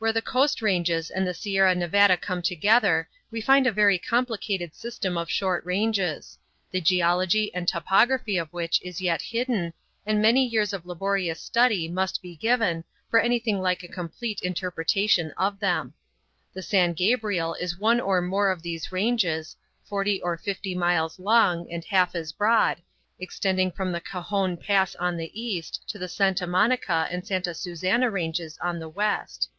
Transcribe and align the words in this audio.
Where 0.00 0.14
the 0.14 0.22
coast 0.22 0.62
ranges 0.62 1.10
and 1.10 1.26
the 1.26 1.34
Sierra 1.34 1.74
Nevada 1.74 2.16
come 2.16 2.40
together 2.40 3.06
we 3.30 3.42
find 3.42 3.66
a 3.66 3.70
very 3.70 3.98
complicated 3.98 4.74
system 4.74 5.18
of 5.18 5.30
short 5.30 5.62
ranges, 5.66 6.38
the 6.70 6.80
geology 6.80 7.54
and 7.54 7.68
topography 7.68 8.38
of 8.38 8.50
which 8.50 8.80
is 8.82 9.02
yet 9.02 9.20
hidden, 9.20 9.74
and 10.06 10.22
many 10.22 10.42
years 10.46 10.72
of 10.72 10.86
laborious 10.86 11.38
study 11.38 11.86
must 11.86 12.22
be 12.22 12.34
given 12.34 12.82
for 13.10 13.20
anything 13.20 13.60
like 13.60 13.82
a 13.82 13.88
complete 13.88 14.40
interpretation 14.40 15.32
of 15.36 15.60
them. 15.60 15.92
The 16.54 16.62
San 16.62 16.94
Gabriel 16.94 17.52
is 17.60 17.78
one 17.78 18.00
or 18.00 18.22
more 18.22 18.48
of 18.50 18.62
these 18.62 18.90
ranges, 18.90 19.54
forty 19.84 20.18
or 20.22 20.38
fifty 20.38 20.74
miles 20.74 21.18
long, 21.18 21.70
and 21.70 21.84
half 21.84 22.14
as 22.14 22.32
broad, 22.32 22.80
extending 23.18 23.70
from 23.70 23.92
the 23.92 24.00
Cajon 24.00 24.56
Pass 24.56 24.94
on 24.96 25.18
the 25.18 25.28
east, 25.38 25.82
to 25.88 25.98
the 25.98 26.08
Santa 26.08 26.46
Monica 26.46 27.06
and 27.10 27.26
Santa 27.26 27.52
Susanna 27.52 28.10
ranges 28.10 28.56
on 28.62 28.78
the 28.78 28.88
west. 28.88 29.50